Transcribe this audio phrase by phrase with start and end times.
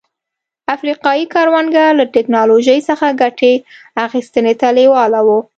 [0.75, 3.53] افریقايي کروندګر له ټکنالوژۍ څخه ګټې
[4.05, 5.39] اخیستنې ته لېواله وو.